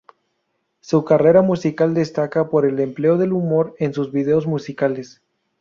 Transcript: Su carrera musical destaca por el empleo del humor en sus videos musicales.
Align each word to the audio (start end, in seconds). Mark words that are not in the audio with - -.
Su 0.79 1.05
carrera 1.05 1.43
musical 1.43 1.93
destaca 1.93 2.49
por 2.49 2.65
el 2.65 2.79
empleo 2.79 3.19
del 3.19 3.33
humor 3.33 3.75
en 3.77 3.93
sus 3.93 4.11
videos 4.11 4.47
musicales. 4.47 5.21